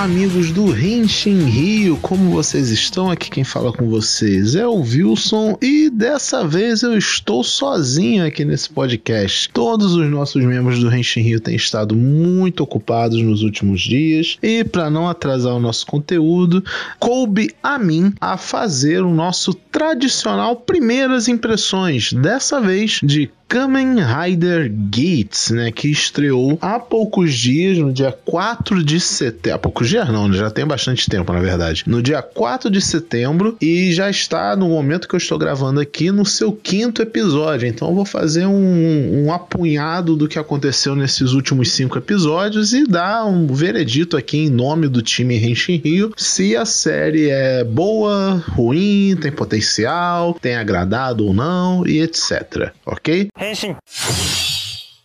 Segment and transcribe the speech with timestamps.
[0.00, 3.10] Amigos do Henshin Rio, como vocês estão?
[3.10, 8.42] Aqui quem fala com vocês é o Wilson e dessa vez eu estou sozinho aqui
[8.42, 9.50] nesse podcast.
[9.50, 14.64] Todos os nossos membros do Henshin Rio têm estado muito ocupados nos últimos dias e
[14.64, 16.64] para não atrasar o nosso conteúdo,
[16.98, 24.70] coube a mim a fazer o nosso tradicional primeiras impressões, dessa vez de Kamen Rider
[24.72, 29.54] Gates, né, que estreou há poucos dias, no dia 4 de setembro.
[29.56, 31.82] Há poucos dias não, né, já tem bastante tempo, na verdade.
[31.84, 36.12] No dia 4 de setembro e já está no momento que eu estou gravando aqui
[36.12, 37.66] no seu quinto episódio.
[37.66, 42.84] Então eu vou fazer um, um apunhado do que aconteceu nesses últimos cinco episódios e
[42.84, 48.40] dar um veredito aqui em nome do time Henshin Rio se a série é boa,
[48.50, 52.70] ruim, tem potencial, tem agradado ou não e etc.
[52.86, 53.28] Ok?
[53.40, 53.76] Henshin.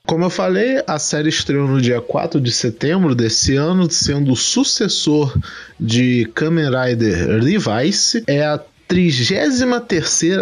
[0.05, 4.36] Como eu falei, a série estreou no dia 4 de setembro desse ano, sendo o
[4.36, 5.36] sucessor
[5.80, 8.23] de Kamen Rider Revice.
[8.27, 9.64] É a 33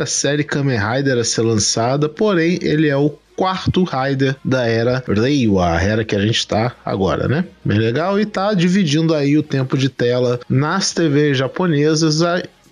[0.06, 5.78] série Kamen Rider a ser lançada, porém ele é o quarto Rider da era Reiwa,
[5.78, 7.46] a era que a gente está agora, né?
[7.64, 12.22] Bem legal e tá dividindo aí o tempo de tela nas TVs japonesas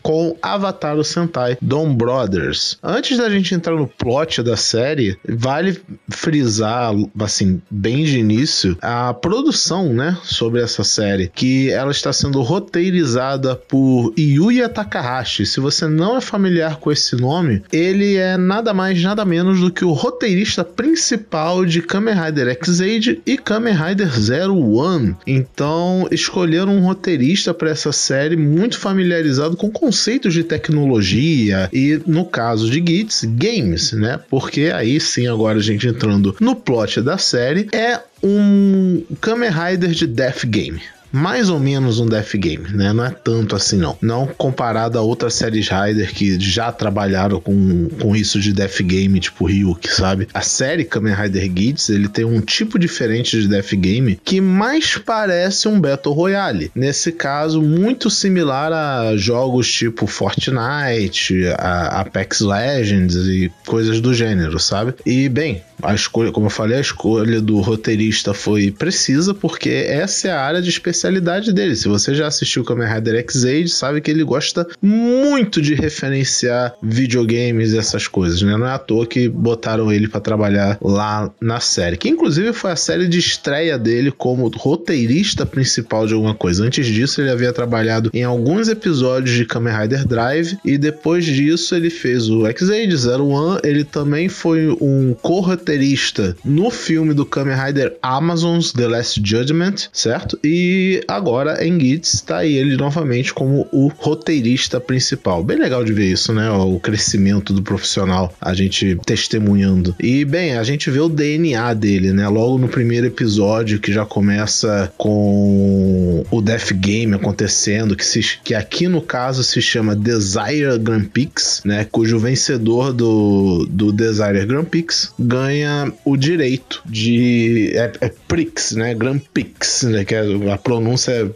[0.02, 2.78] com Avatar o Sentai Dom Brothers.
[2.84, 9.14] Antes da gente entrar no plot da série, vale frisar, assim, bem de início, a
[9.14, 15.46] produção, né, sobre essa série, que ela está sendo roteirizada por Yuya Takahashi.
[15.46, 19.72] Se você não é familiar com esse nome, ele é nada mais, nada menos do
[19.72, 25.16] que o roteirista principal de Kamen Rider X-Age e Kamen Rider Zero One.
[25.26, 32.24] Então, escolheram um roteirista para essa série muito familiarizado com conceitos de tecnologia e, no
[32.24, 34.18] caso de Gits, games, né?
[34.30, 39.90] Porque aí sim, agora a gente entrando no plot da série, é um Kamen Rider
[39.90, 42.94] de Death Game mais ou menos um Death Game, né?
[42.94, 43.98] Não é tanto assim, não.
[44.02, 49.20] Não comparado a outras séries Rider que já trabalharam com, com isso de Death Game,
[49.20, 50.28] tipo Ryuk, sabe?
[50.34, 54.98] A série Kamen Rider Guides, ele tem um tipo diferente de Death Game que mais
[54.98, 56.72] parece um Battle Royale.
[56.74, 64.60] Nesse caso, muito similar a jogos tipo Fortnite, a Apex Legends e coisas do gênero,
[64.60, 64.94] sabe?
[65.06, 70.28] E, bem, a escolha, como eu falei, a escolha do roteirista foi precisa porque essa
[70.28, 71.76] é a área de especialidade especialidade dele.
[71.76, 77.74] Se você já assistiu Kamen Rider X-Age, sabe que ele gosta muito de referenciar videogames
[77.74, 78.56] e essas coisas, né?
[78.56, 82.72] Não é à toa que botaram ele para trabalhar lá na série, que inclusive foi
[82.72, 86.64] a série de estreia dele como roteirista principal de alguma coisa.
[86.64, 91.76] Antes disso, ele havia trabalhado em alguns episódios de Kamen Rider Drive e depois disso
[91.76, 93.60] ele fez o X-Age Zero One.
[93.64, 100.38] Ele também foi um co-roteirista no filme do Kamen Rider Amazon's The Last Judgment, certo?
[100.44, 105.44] E agora em Gits está aí ele novamente como o roteirista principal.
[105.44, 106.50] Bem legal de ver isso, né?
[106.52, 109.96] O crescimento do profissional, a gente testemunhando.
[110.00, 112.28] E bem, a gente vê o DNA dele, né?
[112.28, 118.54] Logo no primeiro episódio que já começa com o Death Game acontecendo, que, se, que
[118.54, 121.86] aqui no caso se chama Desire Grand Prix, né?
[121.92, 127.72] Cujo vencedor do, do Desire Grand Prix ganha o direito de.
[127.76, 128.94] É, é Prix, né?
[128.94, 130.06] Grand Prix, né?
[130.06, 130.22] Que é
[130.52, 130.58] a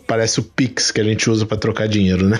[0.08, 2.40] parece o Pix que a gente usa para trocar dinheiro, né?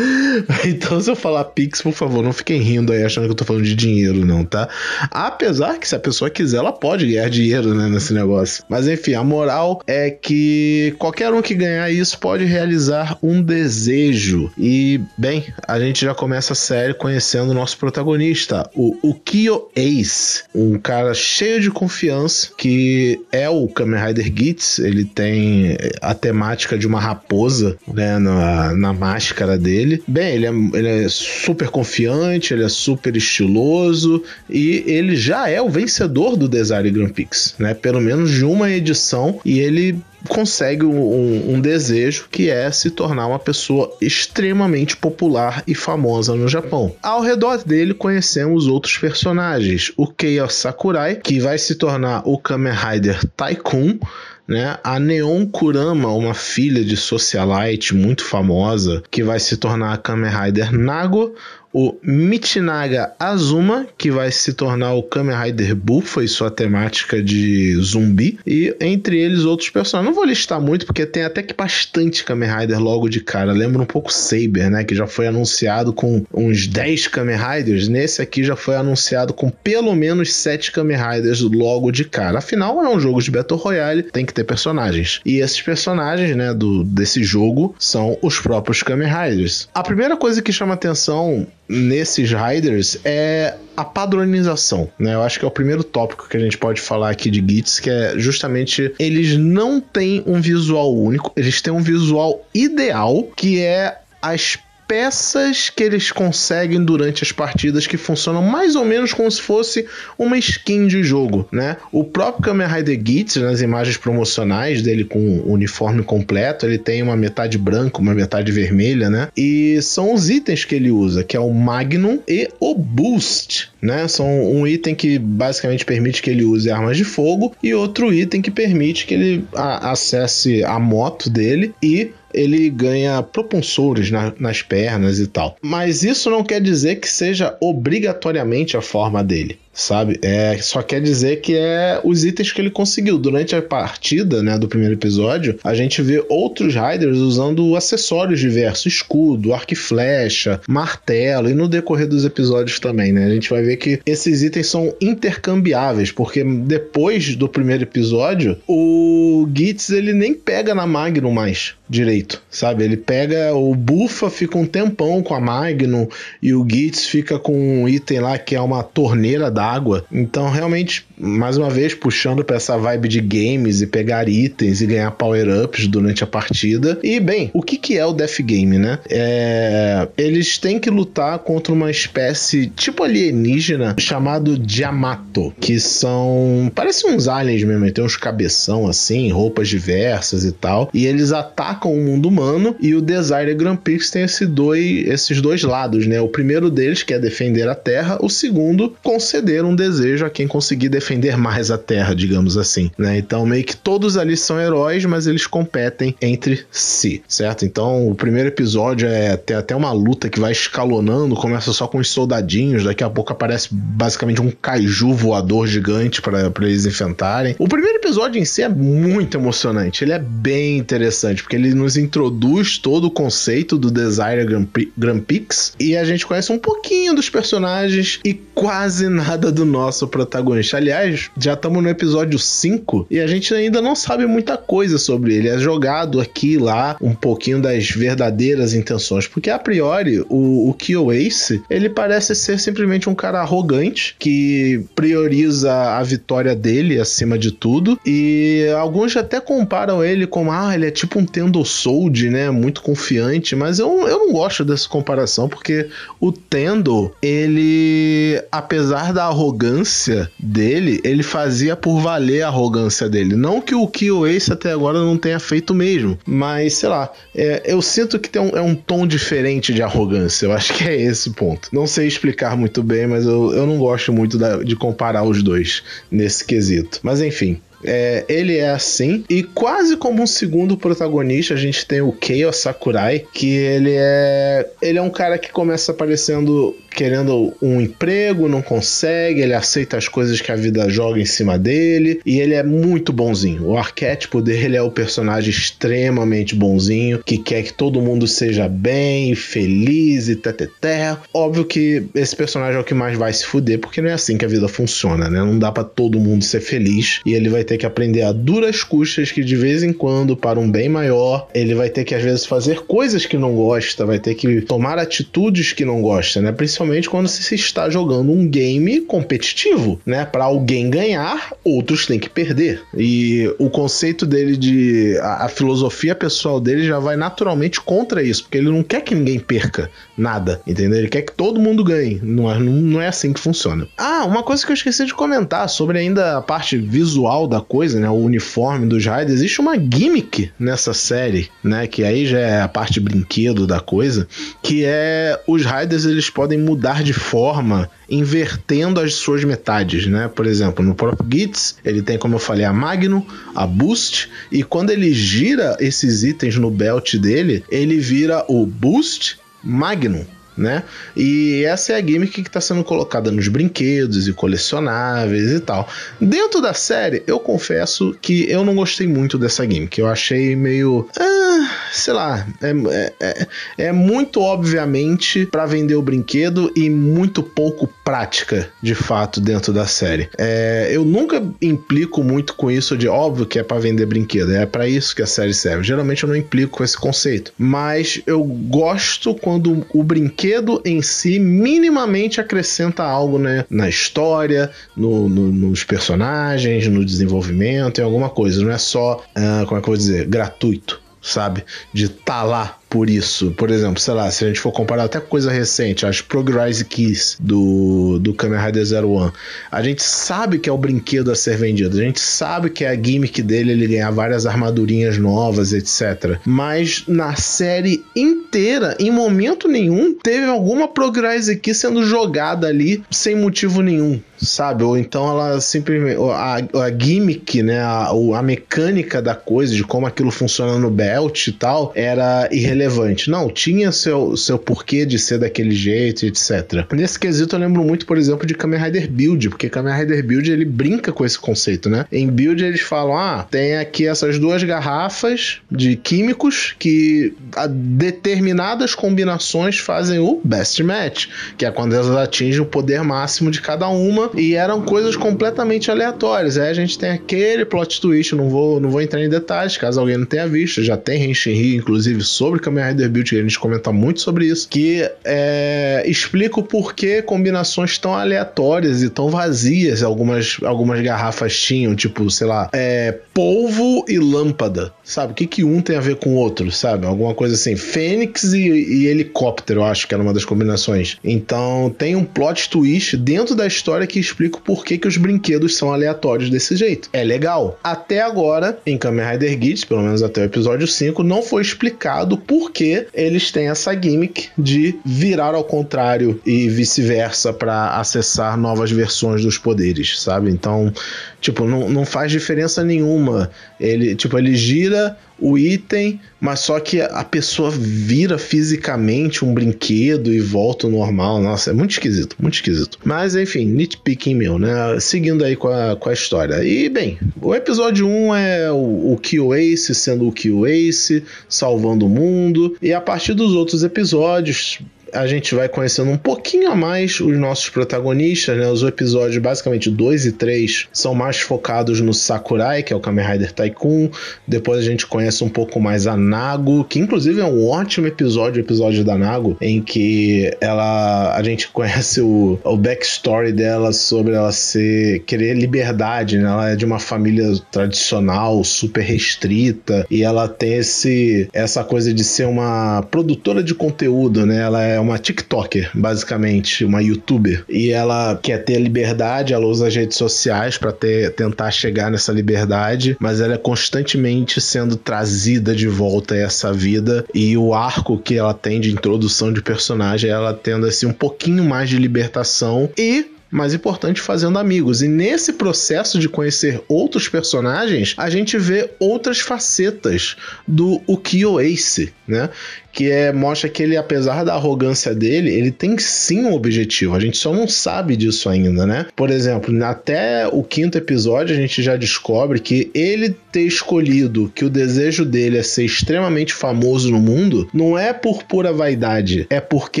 [0.66, 3.44] então, se eu falar Pix, por favor, não fiquem rindo aí achando que eu tô
[3.44, 4.68] falando de dinheiro, não, tá?
[5.10, 8.64] Apesar que se a pessoa quiser, ela pode ganhar dinheiro, né, nesse negócio.
[8.68, 14.50] Mas enfim, a moral é que qualquer um que ganhar isso pode realizar um desejo.
[14.58, 20.42] E, bem, a gente já começa a série conhecendo o nosso protagonista, o Ukio Ace,
[20.54, 26.78] um cara cheio de confiança que é o Kamen Rider Gits, ele tem até temática
[26.78, 30.00] de uma raposa, né, na, na máscara dele.
[30.06, 35.60] Bem, ele é, ele é super confiante, ele é super estiloso e ele já é
[35.60, 37.74] o vencedor do Desire Grand Prix, né?
[37.74, 39.98] Pelo menos de uma edição e ele
[40.28, 46.48] consegue um, um, desejo que é se tornar uma pessoa extremamente popular e famosa no
[46.48, 46.94] Japão.
[47.02, 52.72] Ao redor dele conhecemos outros personagens, o Keiya Sakurai, que vai se tornar o Kamen
[52.72, 53.98] Rider Tycoon,
[54.48, 54.78] né?
[54.82, 60.30] A Neon Kurama, uma filha de socialite muito famosa, que vai se tornar a Kamen
[60.30, 61.34] Rider Nago,
[61.80, 67.76] o Michinaga Azuma, que vai se tornar o Kamen Rider Buffa e sua temática de
[67.80, 70.08] zumbi, e entre eles outros personagens.
[70.08, 73.52] Não vou listar muito, porque tem até que bastante Kamen Rider logo de cara.
[73.52, 74.82] Lembra um pouco Saber, né?
[74.82, 77.86] Que já foi anunciado com uns 10 Kamen Riders.
[77.86, 82.38] Nesse aqui já foi anunciado com pelo menos 7 Kamen Riders logo de cara.
[82.38, 85.20] Afinal, é um jogo de Battle Royale, tem que ter personagens.
[85.24, 89.68] E esses personagens, né, do, desse jogo são os próprios Kamen Riders.
[89.72, 95.14] A primeira coisa que chama atenção nesses Riders é a padronização, né?
[95.14, 97.78] Eu acho que é o primeiro tópico que a gente pode falar aqui de Gits,
[97.78, 103.60] que é justamente eles não têm um visual único, eles têm um visual ideal, que
[103.60, 109.30] é as peças que eles conseguem durante as partidas que funcionam mais ou menos como
[109.30, 109.86] se fosse
[110.18, 111.76] uma skin de jogo, né?
[111.92, 117.02] O próprio Kamen Rider Gits, nas imagens promocionais dele com o uniforme completo, ele tem
[117.02, 119.28] uma metade branca, uma metade vermelha, né?
[119.36, 124.08] E são os itens que ele usa, que é o Magnum e o Boost, né?
[124.08, 128.40] São um item que basicamente permite que ele use armas de fogo e outro item
[128.40, 135.18] que permite que ele acesse a moto dele e ele ganha propulsores na, nas pernas
[135.18, 135.56] e tal.
[135.62, 140.18] Mas isso não quer dizer que seja obrigatoriamente a forma dele sabe?
[140.22, 143.16] É, só quer dizer que é os itens que ele conseguiu.
[143.16, 148.86] Durante a partida, né, do primeiro episódio, a gente vê outros Riders usando acessórios diversos,
[148.86, 153.26] escudo, arco e flecha, martelo, e no decorrer dos episódios também, né?
[153.26, 159.48] A gente vai ver que esses itens são intercambiáveis, porque depois do primeiro episódio, o
[159.54, 162.84] Gitz ele nem pega na Magnum mais direito, sabe?
[162.84, 166.08] Ele pega o Bufa, fica um tempão com a Magnum
[166.42, 170.04] e o Gitz fica com um item lá que é uma torneira d'água água.
[170.10, 174.86] Então, realmente, mais uma vez, puxando para essa vibe de games e pegar itens e
[174.86, 176.98] ganhar power-ups durante a partida.
[177.02, 178.98] E, bem, o que, que é o Death Game, né?
[179.08, 180.08] É...
[180.16, 186.70] Eles têm que lutar contra uma espécie tipo alienígena chamado Diamato, que são.
[186.74, 190.90] parecem uns aliens mesmo, tem uns cabeção assim, roupas diversas e tal.
[190.92, 195.40] E eles atacam o mundo humano e o Desire Grand Prix tem esse dois, esses
[195.40, 196.20] dois lados, né?
[196.20, 200.46] O primeiro deles, que é defender a Terra, o segundo, conceder um desejo a quem
[200.46, 203.18] conseguir defender mais a Terra, digamos assim, né?
[203.18, 207.64] Então meio que todos ali são heróis, mas eles competem entre si, certo?
[207.64, 211.98] Então o primeiro episódio é tem até uma luta que vai escalonando, começa só com
[211.98, 217.54] os soldadinhos, daqui a pouco aparece basicamente um kaiju voador gigante para eles enfrentarem.
[217.58, 221.96] O primeiro episódio em si é muito emocionante, ele é bem interessante, porque ele nos
[221.96, 224.66] introduz todo o conceito do Desire Grand,
[224.96, 230.08] Grand Prix e a gente conhece um pouquinho dos personagens e quase nada do nosso
[230.08, 230.76] protagonista.
[230.76, 230.97] Aliás,
[231.36, 235.48] já estamos no episódio 5 e a gente ainda não sabe muita coisa sobre ele.
[235.48, 240.74] É jogado aqui e lá um pouquinho das verdadeiras intenções, porque a priori o, o
[240.74, 247.38] Kyo Ace ele parece ser simplesmente um cara arrogante que prioriza a vitória dele acima
[247.38, 252.30] de tudo e alguns até comparam ele com ah, ele é tipo um Tendo Sold,
[252.30, 252.50] né?
[252.50, 255.88] Muito confiante, mas eu, eu não gosto dessa comparação porque
[256.20, 263.36] o Tendo, ele apesar da arrogância dele, ele fazia por valer a arrogância dele.
[263.36, 267.62] Não que o Kyo Ace até agora não tenha feito mesmo, mas sei lá, é,
[267.64, 270.46] eu sinto que tem um, é um tom diferente de arrogância.
[270.46, 271.68] Eu acho que é esse ponto.
[271.72, 275.42] Não sei explicar muito bem, mas eu, eu não gosto muito da, de comparar os
[275.42, 277.00] dois nesse quesito.
[277.02, 279.24] Mas enfim, é, ele é assim.
[279.28, 284.68] E quase como um segundo protagonista, a gente tem o Kei Sakurai, que ele é.
[284.82, 290.08] Ele é um cara que começa aparecendo querendo um emprego, não consegue, ele aceita as
[290.08, 293.68] coisas que a vida joga em cima dele e ele é muito bonzinho.
[293.68, 299.34] O arquétipo dele é o personagem extremamente bonzinho, que quer que todo mundo seja bem,
[299.34, 301.16] feliz e teteté.
[301.32, 304.36] Óbvio que esse personagem é o que mais vai se fuder, porque não é assim
[304.36, 305.38] que a vida funciona, né?
[305.38, 308.82] Não dá para todo mundo ser feliz e ele vai ter que aprender a duras
[308.82, 312.22] custas que de vez em quando, para um bem maior, ele vai ter que às
[312.22, 316.52] vezes fazer coisas que não gosta, vai ter que tomar atitudes que não gosta, né?
[316.52, 320.24] Principalmente principalmente quando se está jogando um game competitivo, né?
[320.24, 322.82] Para alguém ganhar, outros têm que perder.
[322.96, 328.44] E o conceito dele de a, a, filosofia pessoal dele já vai naturalmente contra isso,
[328.44, 330.98] porque ele não quer que ninguém perca nada, entendeu?
[330.98, 332.20] Ele quer que todo mundo ganhe.
[332.22, 333.88] Não é, não é assim que funciona.
[333.96, 337.98] Ah, uma coisa que eu esqueci de comentar sobre ainda a parte visual da coisa,
[337.98, 338.08] né?
[338.08, 339.38] O uniforme dos Raiders.
[339.38, 341.86] Existe uma gimmick nessa série, né?
[341.86, 344.28] Que aí já é a parte brinquedo da coisa,
[344.62, 350.28] que é os Raiders eles podem mudar de forma invertendo as suas metades, né?
[350.28, 354.62] Por exemplo, no próprio Gits, ele tem, como eu falei, a Magnum, a Boost, e
[354.62, 360.24] quando ele gira esses itens no belt dele, ele vira o Boost Magnum
[360.58, 360.82] né?
[361.16, 365.88] E essa é a gimmick que está sendo colocada nos brinquedos e colecionáveis e tal.
[366.20, 369.98] Dentro da série, eu confesso que eu não gostei muito dessa gimmick.
[369.98, 371.08] Eu achei meio.
[371.18, 372.46] Ah, sei lá.
[372.60, 373.46] É, é,
[373.78, 379.86] é muito obviamente para vender o brinquedo e muito pouco prática, de fato, dentro da
[379.86, 380.28] série.
[380.36, 384.52] É, eu nunca implico muito com isso de óbvio que é para vender brinquedo.
[384.52, 385.84] É para isso que a série serve.
[385.84, 387.52] Geralmente eu não implico com esse conceito.
[387.56, 390.02] Mas eu gosto quando o
[390.48, 398.00] brinquedo em si minimamente acrescenta algo né, na história, no, no, nos personagens, no desenvolvimento,
[398.00, 398.64] em alguma coisa.
[398.64, 401.64] Não é só, uh, como é que eu vou dizer, gratuito sabe?
[401.92, 403.50] De estar tá lá por isso.
[403.52, 407.36] Por exemplo, sei lá, se a gente for comparar até coisa recente, as Progrise Keys
[407.38, 409.32] do, do Kamen Rider Zero One,
[409.70, 412.88] a gente sabe que é o brinquedo a ser vendido, a gente sabe que é
[412.88, 416.38] a gimmick dele ele ganhar várias armadurinhas novas, etc.
[416.44, 423.34] Mas na série inteira, em momento nenhum, teve alguma Progrise Key sendo jogada ali sem
[423.34, 424.82] motivo nenhum, sabe?
[424.82, 426.18] Ou então ela simplesmente.
[426.18, 427.80] A, a gimmick, né?
[427.80, 432.77] A, a mecânica da coisa, de como aquilo funciona no belt e tal, era irrelevante
[432.78, 433.28] relevante.
[433.28, 436.86] Não, tinha seu, seu porquê de ser daquele jeito, etc.
[436.92, 440.50] Nesse quesito eu lembro muito, por exemplo, de Kamen Rider Build, porque Kamen Rider Build
[440.50, 442.06] ele brinca com esse conceito, né?
[442.12, 448.94] Em Build eles falam: ah, tem aqui essas duas garrafas de químicos que a determinadas
[448.94, 453.88] combinações fazem o best match, que é quando elas atingem o poder máximo de cada
[453.88, 456.56] uma, e eram coisas completamente aleatórias.
[456.56, 459.98] Aí a gente tem aquele plot twist, não vou, não vou entrar em detalhes, caso
[459.98, 463.58] alguém não tenha visto, já tem Henshin Rio, inclusive, sobre Kamen Rider Build, a gente
[463.58, 470.02] comenta muito sobre isso, que é, explica o porquê combinações tão aleatórias e tão vazias
[470.02, 475.32] algumas, algumas garrafas tinham, tipo, sei lá, é, polvo e lâmpada, sabe?
[475.32, 477.06] O que, que um tem a ver com o outro, sabe?
[477.06, 477.76] Alguma coisa assim.
[477.76, 481.16] Fênix e, e helicóptero, eu acho que era uma das combinações.
[481.24, 485.76] Então tem um plot twist dentro da história que explica o porquê que os brinquedos
[485.76, 487.08] são aleatórios desse jeito.
[487.12, 487.78] É legal.
[487.82, 492.36] Até agora, em Kamen Rider Geats, pelo menos até o episódio 5, não foi explicado
[492.36, 498.90] por porque eles têm essa gimmick de virar ao contrário e vice-versa para acessar novas
[498.90, 500.50] versões dos poderes, sabe?
[500.50, 500.92] Então,
[501.40, 503.48] tipo, não, não faz diferença nenhuma.
[503.78, 510.32] Ele, tipo, ele gira o item, mas só que a pessoa vira fisicamente um brinquedo
[510.32, 511.40] e volta ao normal.
[511.40, 512.98] Nossa, é muito esquisito, muito esquisito.
[513.04, 514.98] Mas enfim, nitpicking meu, né?
[515.00, 516.62] Seguindo aí com a, com a história.
[516.64, 522.08] E bem, o episódio 1 é o, o Ace sendo o Kill Ace, salvando o
[522.08, 522.76] mundo.
[522.82, 524.80] E a partir dos outros episódios,
[525.12, 528.68] a gente vai conhecendo um pouquinho a mais os nossos protagonistas, né?
[528.68, 533.24] Os episódios, basicamente 2 e 3, são mais focados no Sakurai, que é o Kamen
[533.24, 534.10] Rider Tycoon.
[534.46, 538.62] Depois a gente conhece um pouco mais a Nago, que inclusive é um ótimo episódio,
[538.62, 544.34] o episódio da Nago, em que ela a gente conhece o, o backstory dela sobre
[544.34, 546.48] ela ser querer liberdade, né?
[546.48, 552.24] Ela é de uma família tradicional, super restrita, e ela tem esse essa coisa de
[552.24, 554.60] ser uma produtora de conteúdo, né?
[554.60, 557.64] Ela é é uma TikToker, basicamente, uma YouTuber.
[557.68, 563.16] E ela quer ter liberdade, ela usa as redes sociais para tentar chegar nessa liberdade,
[563.20, 567.24] mas ela é constantemente sendo trazida de volta a essa vida.
[567.32, 571.64] E o arco que ela tem de introdução de personagem, ela tendo assim um pouquinho
[571.64, 575.02] mais de libertação e mais importante, fazendo amigos.
[575.02, 580.36] E nesse processo de conhecer outros personagens, a gente vê outras facetas
[580.66, 582.50] do Ukyo Ace, né?
[582.92, 587.14] Que é, mostra que ele, apesar da arrogância dele, ele tem sim um objetivo.
[587.14, 589.06] A gente só não sabe disso ainda, né?
[589.14, 594.64] Por exemplo, até o quinto episódio a gente já descobre que ele ter escolhido que
[594.64, 599.60] o desejo dele é ser extremamente famoso no mundo não é por pura vaidade, é
[599.60, 600.00] porque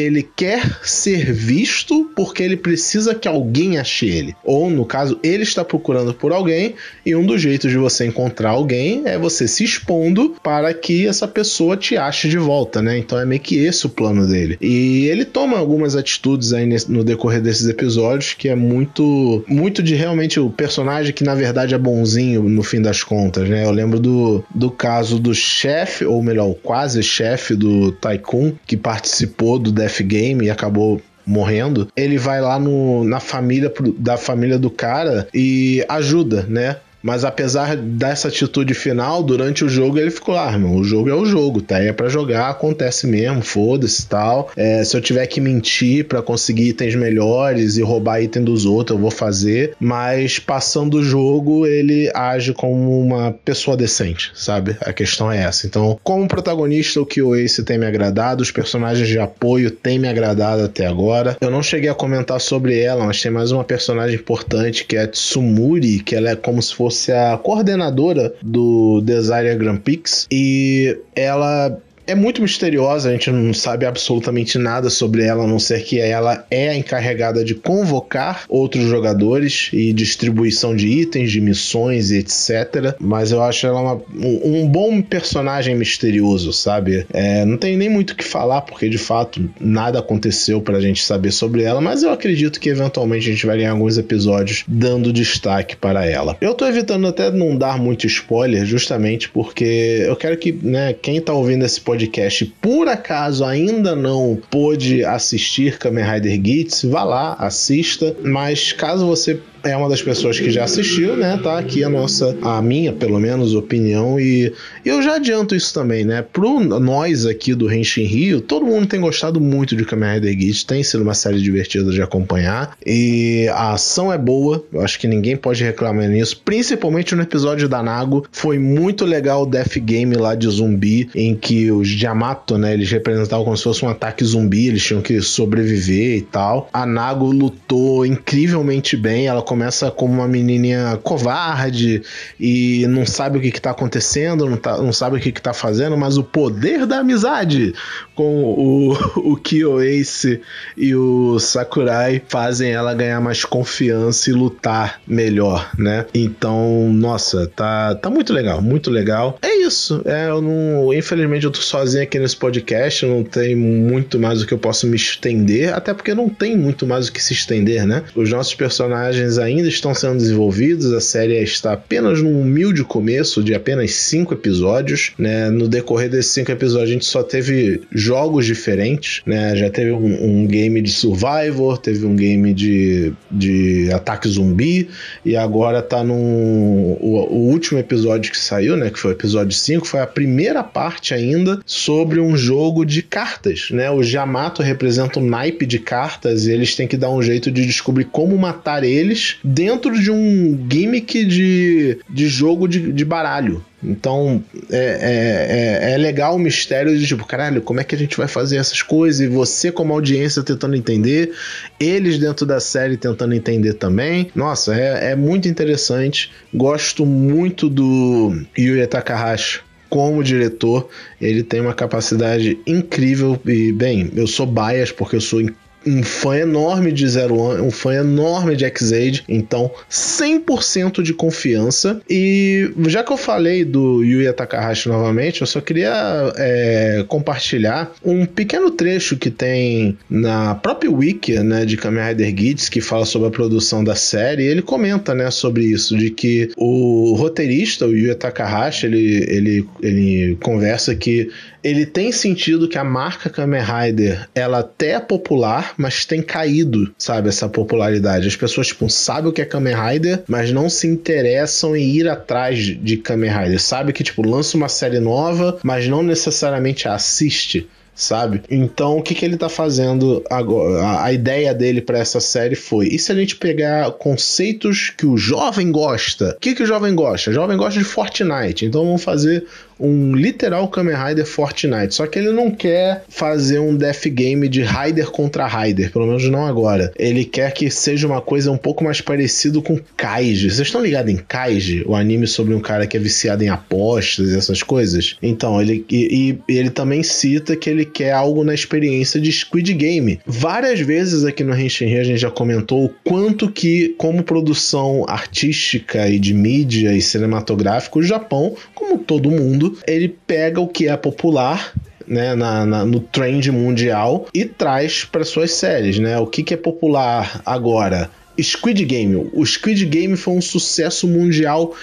[0.00, 4.34] ele quer ser visto, porque ele precisa que alguém ache ele.
[4.44, 8.50] Ou, no caso, ele está procurando por alguém e um dos jeitos de você encontrar
[8.50, 12.88] alguém é você se expondo para que essa pessoa te ache de volta, né?
[12.88, 12.98] né?
[12.98, 14.56] Então é meio que esse o plano dele.
[14.60, 19.94] E ele toma algumas atitudes aí no decorrer desses episódios que é muito, muito de
[19.94, 23.64] realmente o personagem que na verdade é bonzinho no fim das contas, né?
[23.64, 29.58] Eu lembro do, do caso do chefe, ou melhor, quase chefe do Tycoon, que participou
[29.58, 34.70] do Death Game e acabou morrendo, ele vai lá no, na família da família do
[34.70, 36.76] cara e ajuda, né?
[37.08, 41.14] Mas apesar dessa atitude final, durante o jogo ele ficou ah, irmão, o jogo é
[41.14, 41.78] o jogo, tá?
[41.78, 44.50] É para jogar, acontece mesmo, foda-se tal.
[44.54, 48.94] É, se eu tiver que mentir para conseguir itens melhores e roubar item dos outros,
[48.94, 49.74] eu vou fazer.
[49.80, 54.76] Mas passando o jogo, ele age como uma pessoa decente, sabe?
[54.82, 55.66] A questão é essa.
[55.66, 60.62] Então, como protagonista, o Kyoace tem me agradado, os personagens de apoio têm me agradado
[60.62, 61.38] até agora.
[61.40, 65.04] Eu não cheguei a comentar sobre ela, mas tem mais uma personagem importante que é
[65.04, 70.98] a Tsumuri, que ela é como se fosse a coordenadora do Desire Grand Prix e
[71.14, 71.78] ela
[72.08, 76.00] é muito misteriosa, a gente não sabe absolutamente nada sobre ela, a não ser que
[76.00, 82.16] ela é a encarregada de convocar outros jogadores e distribuição de itens, de missões e
[82.20, 82.96] etc.
[82.98, 87.06] Mas eu acho ela uma, um, bom personagem misterioso, sabe?
[87.12, 91.04] É, não tem nem muito o que falar, porque de fato nada aconteceu pra gente
[91.04, 95.12] saber sobre ela, mas eu acredito que eventualmente a gente vai ganhar alguns episódios dando
[95.12, 96.38] destaque para ela.
[96.40, 101.20] Eu tô evitando até não dar muito spoiler, justamente porque eu quero que, né, quem
[101.20, 107.02] tá ouvindo esse podcast podcast por acaso ainda não pôde assistir Kamen Rider Gits, vá
[107.02, 108.14] lá, assista.
[108.22, 111.38] Mas caso você é uma das pessoas que já assistiu, né?
[111.42, 114.18] Tá aqui a nossa, a minha, pelo menos, opinião.
[114.18, 114.52] E
[114.84, 116.22] eu já adianto isso também, né?
[116.22, 120.64] Pro nós aqui do Henshin Rio, todo mundo tem gostado muito de Kamen Rider Geats,
[120.64, 122.76] tem sido uma série divertida de acompanhar.
[122.84, 126.40] E a ação é boa, eu acho que ninguém pode reclamar nisso.
[126.44, 131.34] Principalmente no episódio da Nago, foi muito legal o Death Game lá de zumbi, em
[131.34, 132.74] que os Yamato, né?
[132.74, 136.68] Eles representavam como se fosse um ataque zumbi, eles tinham que sobreviver e tal.
[136.72, 142.02] A Nago lutou incrivelmente bem, ela começa como uma menininha covarde
[142.38, 145.96] e não sabe o que, está acontecendo, não, tá, não sabe o que, está fazendo,
[145.96, 147.72] mas o poder da amizade
[148.14, 148.92] com o,
[149.32, 150.42] o Kyoace
[150.76, 156.04] e o Sakurai fazem ela ganhar mais confiança e lutar melhor, né?
[156.12, 159.38] Então, nossa, tá, tá muito legal, muito legal.
[159.40, 160.02] É isso.
[160.04, 164.46] É, eu não, infelizmente eu tô sozinho aqui nesse podcast, não tem muito mais o
[164.46, 167.86] que eu possa me estender, até porque não tem muito mais o que se estender,
[167.86, 168.02] né?
[168.14, 173.54] Os nossos personagens ainda estão sendo desenvolvidos, a série está apenas num humilde começo de
[173.54, 175.50] apenas cinco episódios, né?
[175.50, 179.56] No decorrer desses cinco episódios a gente só teve jogos diferentes, né?
[179.56, 184.88] Já teve um, um game de Survivor, teve um game de, de ataque zumbi
[185.24, 188.90] e agora tá num o, o último episódio que saiu, né?
[188.90, 193.68] Que foi o episódio 5, foi a primeira parte ainda sobre um jogo de cartas,
[193.70, 193.90] né?
[193.90, 197.64] O Yamato representa um naipe de cartas e eles têm que dar um jeito de
[197.66, 203.64] descobrir como matar eles dentro de um gimmick de, de jogo de, de baralho.
[203.82, 207.98] Então é, é, é, é, legal o mistério de tipo, caralho, como é que a
[207.98, 209.20] gente vai fazer essas coisas?
[209.20, 211.32] E você, como audiência, tentando entender,
[211.78, 214.30] eles dentro da série tentando entender também.
[214.34, 216.30] Nossa, é, é muito interessante.
[216.52, 220.88] Gosto muito do Yuya Takahashi como diretor.
[221.20, 223.40] Ele tem uma capacidade incrível.
[223.46, 225.40] E, bem, eu sou bias porque eu sou
[225.88, 232.00] um fã enorme de Zero One, um fã enorme de X-Aid, então 100% de confiança.
[232.08, 238.26] E já que eu falei do Yuya Takahashi novamente, eu só queria é, compartilhar um
[238.26, 242.28] pequeno trecho que tem na própria wiki né, de Kamen Rider
[242.70, 244.44] que fala sobre a produção da série.
[244.44, 250.36] ele comenta né, sobre isso, de que o roteirista, o Yuya Takahashi, ele, ele, ele
[250.40, 251.30] conversa que
[251.62, 256.92] ele tem sentido que a marca Kamen Rider ela até é popular, mas tem caído,
[256.98, 258.28] sabe, essa popularidade.
[258.28, 262.08] As pessoas, tipo, sabem o que é Kamen Rider, mas não se interessam em ir
[262.08, 263.60] atrás de Kamen Rider.
[263.60, 267.68] Sabe que, tipo, lança uma série nova, mas não necessariamente assiste
[267.98, 268.42] sabe?
[268.48, 270.84] Então, o que, que ele tá fazendo agora?
[270.84, 275.04] A, a ideia dele para essa série foi: e se a gente pegar conceitos que
[275.04, 276.36] o jovem gosta?
[276.36, 277.30] O que, que o jovem gosta?
[277.30, 279.44] O jovem gosta de Fortnite, então vamos fazer
[279.78, 281.94] um literal Kamen Rider Fortnite.
[281.94, 286.28] Só que ele não quer fazer um death game de Rider contra Rider, pelo menos
[286.28, 286.92] não agora.
[286.98, 290.50] Ele quer que seja uma coisa um pouco mais parecido com Kaiji.
[290.50, 291.84] Vocês estão ligados em Kaiji?
[291.86, 295.16] O anime sobre um cara que é viciado em apostas e essas coisas?
[295.22, 299.72] Então, ele, e, e ele também cita que ele quer algo na experiência de Squid
[299.74, 300.20] Game.
[300.26, 306.08] Várias vezes aqui no Henshin a gente já comentou o quanto que, como produção artística
[306.08, 310.96] e de mídia e cinematográfico, o Japão, como todo mundo, ele pega o que é
[310.96, 311.72] popular
[312.06, 316.18] né, na, na, no trend mundial e traz para suas séries, né?
[316.18, 318.10] O que, que é popular agora?
[318.40, 319.30] Squid Game.
[319.32, 321.74] O Squid Game foi um sucesso mundial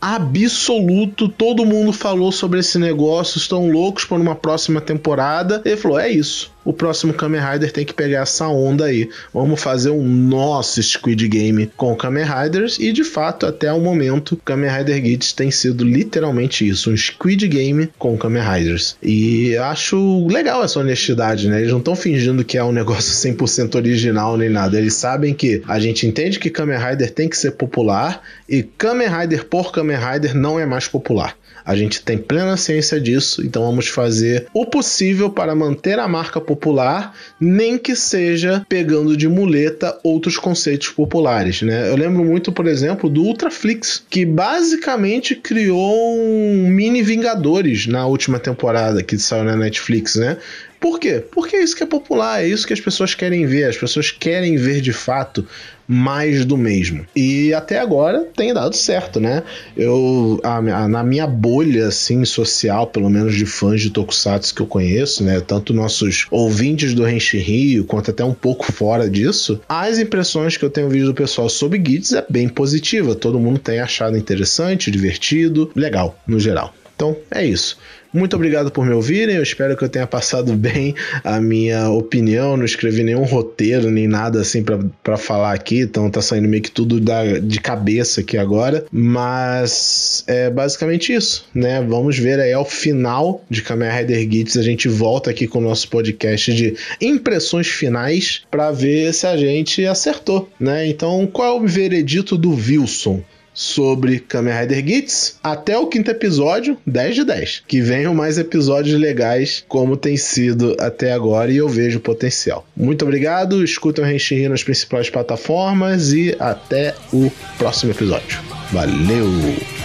[0.00, 1.28] absoluto.
[1.28, 5.62] Todo mundo falou sobre esse negócio, estão loucos para uma próxima temporada.
[5.64, 9.08] Ele falou: é isso o próximo Kamen Rider tem que pegar essa onda aí.
[9.32, 14.40] Vamos fazer um nosso Squid Game com Kamen Riders e de fato até o momento
[14.44, 18.96] Kamen Rider Guides tem sido literalmente isso, um Squid Game com Kamen Riders.
[19.02, 21.60] E acho legal essa honestidade, né?
[21.60, 24.78] Eles não estão fingindo que é um negócio 100% original nem nada.
[24.78, 29.08] Eles sabem que a gente entende que Kamen Rider tem que ser popular e Kamen
[29.08, 31.36] Rider por Kamen Rider não é mais popular.
[31.64, 36.40] A gente tem plena ciência disso, então vamos fazer o possível para manter a marca
[36.40, 41.88] popular, nem que seja pegando de muleta outros conceitos populares, né?
[41.88, 48.38] Eu lembro muito, por exemplo, do Ultraflix, que basicamente criou um mini Vingadores na última
[48.38, 50.36] temporada que saiu na Netflix, né?
[50.82, 51.22] Por quê?
[51.30, 53.66] Porque é isso que é popular, é isso que as pessoas querem ver.
[53.66, 55.46] As pessoas querem ver de fato
[55.86, 57.06] mais do mesmo.
[57.14, 59.44] E até agora tem dado certo, né?
[59.76, 64.60] Eu, a, a, na minha bolha, assim, social, pelo menos de fãs de Tokusatsu que
[64.60, 65.38] eu conheço, né?
[65.38, 70.64] Tanto nossos ouvintes do Renshi Rio, quanto até um pouco fora disso, as impressões que
[70.64, 73.14] eu tenho visto do pessoal sobre Gits é bem positiva.
[73.14, 76.74] Todo mundo tem achado interessante, divertido, legal, no geral.
[76.96, 77.78] Então, é isso.
[78.12, 79.36] Muito obrigado por me ouvirem.
[79.36, 80.94] Eu espero que eu tenha passado bem
[81.24, 82.56] a minha opinião.
[82.56, 84.62] Não escrevi nenhum roteiro nem nada assim
[85.02, 88.84] para falar aqui, então tá saindo meio que tudo da, de cabeça aqui agora.
[88.92, 91.84] Mas é basicamente isso, né?
[91.86, 94.56] Vamos ver aí ao final de Kamen Rider Gits.
[94.56, 99.36] A gente volta aqui com o nosso podcast de impressões finais para ver se a
[99.36, 100.86] gente acertou, né?
[100.86, 103.22] Então, qual é o veredito do Wilson?
[103.54, 107.62] Sobre Kamen Rider Gits até o quinto episódio, 10 de 10.
[107.66, 112.66] Que venham mais episódios legais como tem sido até agora e eu vejo potencial.
[112.76, 118.40] Muito obrigado, escutem o Renshin nas principais plataformas e até o próximo episódio.
[118.70, 119.81] Valeu!